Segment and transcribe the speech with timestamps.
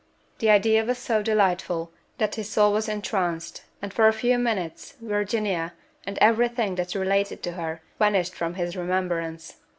[0.39, 4.95] The idea was so delightful, that his soul was entranced, and for a few minutes
[4.99, 5.73] Virginia,
[6.07, 9.57] and every thing that related to her, vanished from his remembrance.